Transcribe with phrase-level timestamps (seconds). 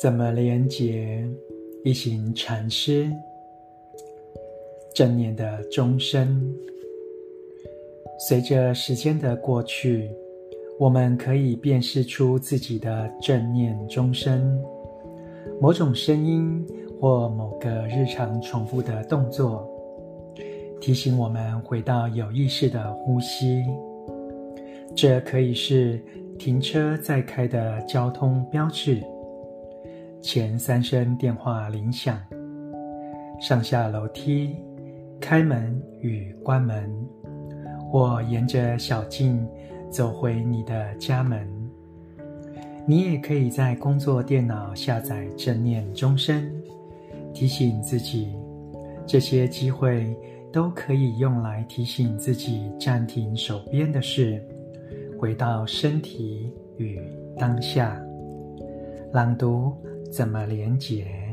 [0.00, 1.24] 怎么连接？
[1.84, 3.12] 一行禅师
[4.94, 6.42] 正念的钟声。
[8.18, 10.10] 随着时间的过去，
[10.78, 14.58] 我们可以辨识出自己的正念钟声，
[15.60, 16.66] 某种声音
[17.00, 19.68] 或某个日常重复的动作，
[20.80, 23.62] 提醒我们回到有意识的呼吸。
[24.96, 26.00] 这可以是
[26.38, 29.02] 停车再开的交通标志。
[30.24, 32.18] 前三声电话铃响，
[33.38, 34.56] 上下楼梯，
[35.20, 36.90] 开门与关门，
[37.92, 39.46] 我沿着小径
[39.90, 41.46] 走回你的家门。
[42.86, 46.50] 你也可以在工作电脑下载正念钟声，
[47.34, 48.34] 提醒自己。
[49.06, 50.16] 这些机会
[50.50, 54.42] 都可以用来提醒自己暂停手边的事，
[55.18, 56.98] 回到身体与
[57.38, 58.00] 当下。
[59.12, 59.76] 朗读。
[60.14, 61.23] 怎么连接？